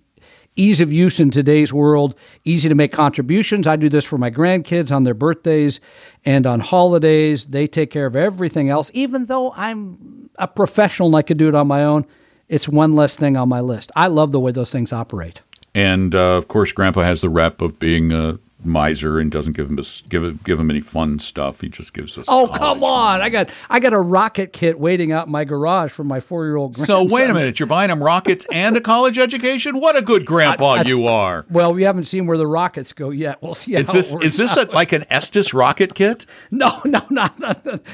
ease 0.56 0.80
of 0.80 0.92
use 0.92 1.20
in 1.20 1.30
today's 1.30 1.72
world, 1.72 2.14
easy 2.44 2.68
to 2.68 2.74
make 2.74 2.92
contributions. 2.92 3.66
I 3.66 3.76
do 3.76 3.88
this 3.88 4.04
for 4.04 4.18
my 4.18 4.30
grandkids 4.30 4.94
on 4.94 5.04
their 5.04 5.14
birthdays 5.14 5.80
and 6.24 6.46
on 6.46 6.60
holidays. 6.60 7.46
They 7.46 7.66
take 7.66 7.90
care 7.90 8.06
of 8.06 8.16
everything 8.16 8.68
else. 8.68 8.90
Even 8.94 9.26
though 9.26 9.52
I'm 9.54 10.30
a 10.38 10.48
professional 10.48 11.08
and 11.08 11.16
I 11.16 11.22
could 11.22 11.38
do 11.38 11.48
it 11.48 11.54
on 11.54 11.66
my 11.66 11.84
own, 11.84 12.06
it's 12.48 12.68
one 12.68 12.94
less 12.94 13.16
thing 13.16 13.36
on 13.36 13.48
my 13.48 13.60
list. 13.60 13.92
I 13.94 14.08
love 14.08 14.32
the 14.32 14.40
way 14.40 14.52
those 14.52 14.72
things 14.72 14.92
operate. 14.92 15.42
and 15.74 16.14
uh, 16.14 16.36
of 16.38 16.48
course, 16.48 16.72
Grandpa 16.72 17.02
has 17.02 17.20
the 17.20 17.28
rep 17.28 17.60
of 17.60 17.78
being 17.78 18.10
a 18.12 18.38
miser 18.66 19.18
and 19.18 19.30
doesn't 19.30 19.54
give 19.56 19.70
him 19.70 19.78
give 20.08 20.44
give 20.44 20.60
him 20.60 20.70
any 20.70 20.80
fun 20.80 21.18
stuff. 21.18 21.60
He 21.60 21.68
just 21.68 21.94
gives 21.94 22.18
us. 22.18 22.26
Oh 22.28 22.50
come 22.52 22.82
on! 22.84 23.20
I 23.20 23.30
got 23.30 23.50
I 23.70 23.80
got 23.80 23.92
a 23.92 24.00
rocket 24.00 24.52
kit 24.52 24.78
waiting 24.78 25.12
out 25.12 25.26
in 25.26 25.32
my 25.32 25.44
garage 25.44 25.90
for 25.92 26.04
my 26.04 26.20
four 26.20 26.44
year 26.44 26.56
old 26.56 26.74
grandson. 26.74 27.08
So 27.08 27.14
wait 27.14 27.30
a 27.30 27.34
minute, 27.34 27.58
you're 27.58 27.66
buying 27.66 27.90
him 27.90 28.02
rockets 28.02 28.46
and 28.52 28.76
a 28.76 28.80
college 28.80 29.18
education? 29.18 29.80
What 29.80 29.96
a 29.96 30.02
good 30.02 30.26
grandpa 30.26 30.82
you 30.84 31.06
are! 31.06 31.46
Well, 31.50 31.72
we 31.72 31.82
haven't 31.82 32.04
seen 32.04 32.26
where 32.26 32.38
the 32.38 32.46
rockets 32.46 32.92
go 32.92 33.10
yet. 33.10 33.42
We'll 33.42 33.54
see 33.54 33.74
Is 33.74 33.86
how 33.86 33.92
this 33.92 34.10
it 34.10 34.14
works 34.14 34.26
is 34.26 34.36
this 34.36 34.56
a, 34.56 34.64
like 34.66 34.92
an 34.92 35.04
Estes 35.10 35.54
rocket 35.54 35.94
kit? 35.94 36.26
no, 36.50 36.70
no, 36.84 37.02
not, 37.10 37.40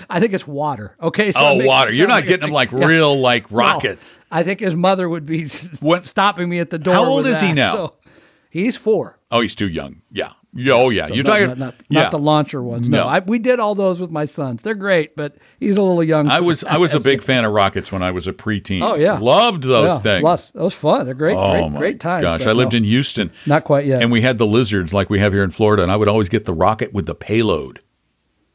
I 0.08 0.20
think 0.20 0.32
it's 0.32 0.46
water. 0.46 0.96
Okay, 1.00 1.32
so 1.32 1.40
oh, 1.40 1.64
water! 1.64 1.92
You're 1.92 2.08
not 2.08 2.26
getting 2.26 2.48
him 2.48 2.54
like 2.54 2.72
yeah. 2.72 2.86
real 2.86 3.20
like 3.20 3.50
No. 3.50 3.58
rockets. 3.58 4.18
I 4.30 4.42
think 4.42 4.60
his 4.60 4.74
mother 4.74 5.08
would 5.08 5.26
be 5.26 5.46
What- 5.80 6.06
stopping 6.06 6.48
me 6.48 6.58
at 6.58 6.70
the 6.70 6.78
door. 6.78 6.94
How 6.94 7.04
old 7.04 7.26
is 7.26 7.40
he 7.40 7.52
now? 7.52 7.72
So, 7.72 7.94
he's 8.48 8.76
four. 8.76 9.18
Oh, 9.30 9.40
he's 9.40 9.54
too 9.54 9.68
young. 9.68 10.02
Yeah. 10.10 10.32
Yeah, 10.54 10.74
Oh, 10.74 10.90
yeah. 10.90 11.06
So 11.06 11.14
you're 11.14 11.24
not, 11.24 11.30
talking 11.30 11.46
not, 11.48 11.58
not, 11.58 11.74
yeah. 11.88 12.00
not 12.02 12.10
the 12.10 12.18
launcher 12.18 12.62
ones. 12.62 12.86
No, 12.88 13.04
No. 13.04 13.08
I, 13.08 13.20
we 13.20 13.38
did 13.38 13.58
all 13.58 13.74
those 13.74 14.00
with 14.02 14.10
my 14.10 14.26
sons. 14.26 14.62
They're 14.62 14.74
great, 14.74 15.16
but 15.16 15.36
he's 15.58 15.78
a 15.78 15.82
little 15.82 16.04
young. 16.04 16.28
I 16.28 16.40
was 16.40 16.62
I 16.62 16.76
was 16.76 16.92
a 16.92 17.00
big 17.00 17.22
fan 17.22 17.44
of 17.46 17.52
rockets 17.52 17.90
when 17.90 18.02
I 18.02 18.10
was 18.10 18.26
a 18.26 18.34
preteen. 18.34 18.82
Oh 18.82 18.94
yeah, 18.96 19.18
loved 19.18 19.62
those 19.64 19.86
Yeah, 19.88 19.98
things. 20.00 20.24
lots- 20.24 20.50
That 20.50 20.62
was 20.62 20.74
fun. 20.74 21.06
They're 21.06 21.14
great. 21.14 21.36
Oh 21.38 21.52
great, 21.52 21.70
my 21.72 21.78
great 21.78 22.00
times. 22.00 22.22
gosh! 22.22 22.46
I 22.46 22.52
lived 22.52 22.72
no, 22.72 22.76
in 22.78 22.84
Houston, 22.84 23.30
Not 23.46 23.64
quite 23.64 23.86
yet. 23.86 24.02
and 24.02 24.12
we 24.12 24.20
had 24.20 24.36
the 24.36 24.46
lizards 24.46 24.92
like 24.92 25.08
we 25.08 25.20
have 25.20 25.32
here 25.32 25.42
in 25.44 25.52
Florida, 25.52 25.82
and 25.82 25.90
I 25.90 25.96
would 25.96 26.08
always 26.08 26.28
get 26.28 26.44
the 26.44 26.52
rocket 26.54 26.92
with 26.92 27.06
the 27.06 27.14
payload 27.14 27.80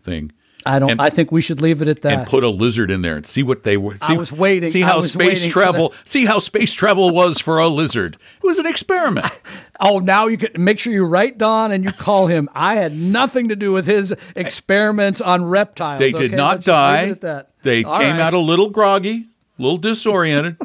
thing. 0.04 0.32
I 0.68 0.80
don't. 0.80 0.92
And- 0.92 1.02
I 1.02 1.10
think 1.10 1.32
we 1.32 1.42
should 1.42 1.62
leave 1.62 1.82
it 1.82 1.88
at 1.88 2.02
that. 2.02 2.14
and 2.14 2.28
put 2.28 2.44
a 2.44 2.50
lizard 2.50 2.92
in 2.92 3.02
there 3.02 3.16
and 3.16 3.26
see 3.26 3.42
what 3.44 3.64
they 3.64 3.78
were. 3.78 3.96
I 4.02 4.08
See, 4.08 4.18
was 4.18 4.32
waiting. 4.32 4.70
See 4.70 4.82
how 4.82 5.02
space 5.02 5.46
travel. 5.48 5.94
See 6.06 6.26
how 6.26 6.40
space 6.40 6.74
travel 6.74 7.12
was 7.12 7.40
for 7.40 7.58
a 7.60 7.68
lizard. 7.68 8.16
It 8.44 8.46
was 8.46 8.60
an 8.60 8.66
experiment. 8.66 9.28
oh, 9.80 10.00
now 10.00 10.28
you 10.28 10.38
can 10.38 10.64
make 10.64 10.80
sure 10.80 10.92
you 10.92 11.06
write 11.06 11.38
Don 11.38 11.72
and 11.72 11.84
you 11.84 11.92
call 11.92 12.28
him. 12.28 12.50
I 12.54 12.76
had 12.76 12.94
nothing 12.96 13.50
to 13.50 13.56
do 13.56 13.72
with 13.72 13.86
his 13.86 14.14
experiments 14.36 15.22
on 15.22 15.46
reptiles. 15.46 16.00
They 16.00 16.12
did 16.12 16.32
okay? 16.32 16.36
not 16.36 16.56
Let's 16.58 16.66
die. 16.66 17.02
it 17.04 17.10
at 17.12 17.22
that. 17.22 17.50
They 17.64 17.84
All 17.84 18.00
came 18.00 18.18
right. 18.18 18.22
out 18.22 18.34
a 18.34 18.40
little 18.40 18.70
groggy, 18.70 19.28
a 19.58 19.62
little 19.62 19.78
disoriented. 19.78 20.58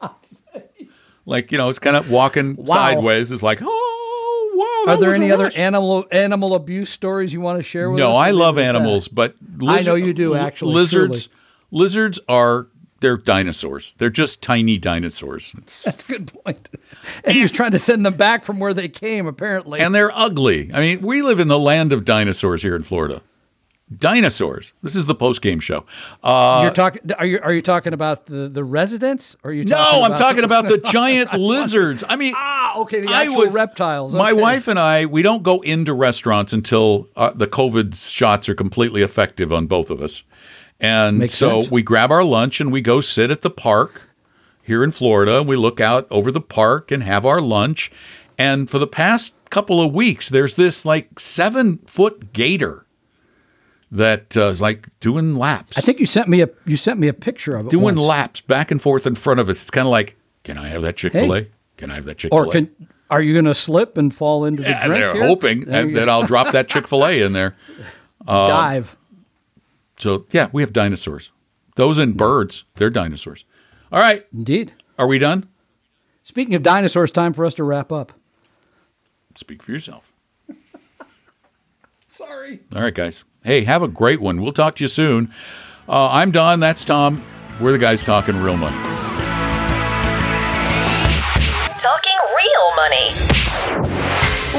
like 1.26 1.52
you 1.52 1.58
know, 1.58 1.68
it's 1.68 1.78
kind 1.78 1.96
of 1.96 2.10
walking 2.10 2.56
Wow. 2.56 2.74
sideways. 2.76 3.30
It's 3.30 3.42
like, 3.42 3.60
oh 3.62 3.91
wow. 4.86 4.92
Are 4.94 4.96
there 4.98 5.14
any 5.14 5.30
other 5.32 5.44
rush." 5.44 5.58
animal 5.58 6.04
animal 6.10 6.54
abuse 6.54 6.90
stories 6.90 7.32
you 7.32 7.40
want 7.40 7.58
to 7.58 7.62
share 7.62 7.90
with 7.90 8.00
us? 8.00 8.04
No, 8.04 8.12
I 8.12 8.30
love 8.30 8.56
leave 8.56 8.64
it 8.64 8.68
at 8.68 8.72
that? 8.72 8.78
animals, 8.80 9.08
but 9.08 9.34
I 9.66 9.82
know 9.82 9.94
you 9.94 10.12
do, 10.12 10.34
actually, 10.34 10.74
Lizards, 10.74 11.26
truly. 11.26 11.38
lizards 11.70 12.20
are 12.28 12.66
they're 13.00 13.16
dinosaurs. 13.16 13.94
They're 13.98 14.10
just 14.10 14.42
tiny 14.42 14.78
dinosaurs, 14.78 15.52
It's- 15.58 15.82
That's 15.86 16.04
a 16.04 16.06
good 16.06 16.32
point. 16.32 16.68
And 17.24 17.34
he 17.34 17.42
was 17.42 17.50
trying 17.50 17.72
to 17.72 17.78
send 17.80 18.06
them 18.06 18.14
back 18.14 18.44
from 18.44 18.60
where 18.60 18.72
they 18.72 18.88
came, 18.88 19.26
apparently. 19.26 19.80
and 19.80 19.92
they're 19.92 20.16
ugly. 20.16 20.70
I 20.72 20.80
mean, 20.80 21.00
we 21.02 21.20
live 21.22 21.40
in 21.40 21.48
the 21.48 21.58
land 21.58 21.92
of 21.92 22.04
dinosaurs 22.04 22.62
here 22.62 22.76
in 22.76 22.84
Florida. 22.84 23.20
Dinosaurs. 23.98 24.72
This 24.82 24.96
is 24.96 25.06
the 25.06 25.14
post 25.14 25.42
game 25.42 25.60
show. 25.60 25.84
Uh, 26.22 26.60
You're 26.64 26.72
talking. 26.72 27.10
Are 27.18 27.26
you 27.26 27.40
are 27.42 27.52
you 27.52 27.62
talking 27.62 27.92
about 27.92 28.26
the 28.26 28.48
the 28.48 28.64
residents? 28.64 29.36
Or 29.42 29.50
are 29.50 29.54
you? 29.54 29.64
no, 29.64 30.02
I'm 30.02 30.18
talking 30.18 30.44
about 30.44 30.64
the 30.64 30.78
giant 30.92 31.32
lizards. 31.34 32.04
I 32.08 32.16
mean, 32.16 32.34
Ah, 32.36 32.78
okay, 32.80 33.00
the 33.00 33.12
actual 33.12 33.38
was- 33.38 33.54
reptiles. 33.54 34.14
My 34.14 34.32
wife 34.32 34.68
and 34.68 34.78
I, 34.78 35.06
we 35.06 35.22
don't 35.22 35.42
go 35.42 35.60
into 35.60 35.92
restaurants 35.94 36.52
until 36.52 37.08
uh, 37.16 37.30
the 37.34 37.46
COVID 37.46 37.94
shots 37.96 38.48
are 38.48 38.54
completely 38.54 39.02
effective 39.02 39.52
on 39.52 39.66
both 39.66 39.90
of 39.90 40.02
us. 40.02 40.22
And 40.80 41.18
Makes 41.18 41.34
so 41.34 41.60
sense. 41.60 41.70
we 41.70 41.82
grab 41.82 42.10
our 42.10 42.24
lunch 42.24 42.60
and 42.60 42.72
we 42.72 42.80
go 42.80 43.00
sit 43.00 43.30
at 43.30 43.42
the 43.42 43.50
park 43.50 44.02
here 44.64 44.82
in 44.82 44.90
Florida. 44.90 45.42
We 45.42 45.54
look 45.56 45.80
out 45.80 46.06
over 46.10 46.32
the 46.32 46.40
park 46.40 46.90
and 46.90 47.02
have 47.04 47.24
our 47.24 47.40
lunch. 47.40 47.92
And 48.38 48.68
for 48.68 48.80
the 48.80 48.86
past 48.88 49.34
couple 49.50 49.80
of 49.80 49.92
weeks, 49.92 50.28
there's 50.28 50.54
this 50.54 50.84
like 50.84 51.20
seven 51.20 51.78
foot 51.86 52.32
gator 52.32 52.84
that 53.92 54.36
uh, 54.36 54.46
is 54.48 54.60
like 54.60 54.88
doing 55.00 55.36
laps. 55.36 55.78
I 55.78 55.80
think 55.82 56.00
you 56.00 56.06
sent 56.06 56.28
me 56.28 56.40
a 56.40 56.48
you 56.66 56.76
sent 56.76 56.98
me 56.98 57.08
a 57.08 57.12
picture 57.12 57.54
of 57.56 57.66
it. 57.66 57.70
doing 57.70 57.94
once. 57.94 57.98
laps 58.06 58.40
back 58.40 58.70
and 58.70 58.80
forth 58.82 59.06
in 59.06 59.14
front 59.14 59.38
of 59.38 59.48
us. 59.48 59.62
It's 59.62 59.70
kind 59.70 59.86
of 59.86 59.92
like, 59.92 60.16
can 60.42 60.58
I 60.58 60.68
have 60.68 60.82
that 60.82 60.96
Chick 60.96 61.12
fil 61.12 61.32
A? 61.34 61.40
Hey. 61.42 61.48
Can 61.76 61.90
I 61.90 61.94
have 61.96 62.06
that 62.06 62.18
Chick 62.18 62.30
fil 62.32 62.38
A? 62.40 62.46
Or 62.48 62.50
can 62.52 62.70
are 63.10 63.20
you 63.20 63.34
going 63.34 63.44
to 63.44 63.54
slip 63.54 63.98
and 63.98 64.12
fall 64.12 64.46
into 64.46 64.62
the 64.62 64.70
Yeah, 64.70 64.86
drink? 64.86 64.98
they're 65.04 65.12
here? 65.14 65.26
hoping 65.26 65.64
that, 65.66 65.92
that. 65.92 66.08
I'll 66.08 66.26
drop 66.26 66.52
that 66.52 66.68
Chick 66.68 66.88
Fil 66.88 67.06
A 67.06 67.20
in 67.20 67.34
there. 67.34 67.54
Uh, 68.26 68.46
dive. 68.48 68.96
So 69.98 70.24
yeah, 70.30 70.48
we 70.52 70.62
have 70.62 70.72
dinosaurs. 70.72 71.30
Those 71.76 71.98
and 71.98 72.16
birds, 72.16 72.64
they're 72.76 72.88
dinosaurs. 72.90 73.44
All 73.92 74.00
right, 74.00 74.26
Indeed. 74.32 74.72
are 74.98 75.06
we 75.06 75.18
done? 75.18 75.46
Speaking 76.22 76.54
of 76.54 76.62
dinosaurs, 76.62 77.10
time 77.10 77.34
for 77.34 77.44
us 77.44 77.52
to 77.54 77.64
wrap 77.64 77.92
up. 77.92 78.12
Speak 79.36 79.62
for 79.62 79.72
yourself. 79.72 80.11
Sorry. 82.12 82.60
All 82.76 82.82
right, 82.82 82.94
guys. 82.94 83.24
Hey, 83.42 83.64
have 83.64 83.82
a 83.82 83.88
great 83.88 84.20
one. 84.20 84.42
We'll 84.42 84.52
talk 84.52 84.76
to 84.76 84.84
you 84.84 84.88
soon. 84.88 85.32
Uh, 85.88 86.10
I'm 86.10 86.30
Don. 86.30 86.60
That's 86.60 86.84
Tom. 86.84 87.22
We're 87.58 87.72
the 87.72 87.78
guys 87.78 88.04
talking 88.04 88.36
real 88.36 88.58
money. 88.58 88.76
Talking 91.78 92.18
real 92.36 92.76
money. 92.76 93.41